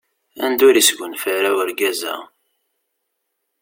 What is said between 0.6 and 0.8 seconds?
ur